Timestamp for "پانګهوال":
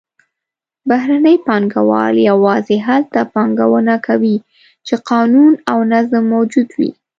1.47-2.15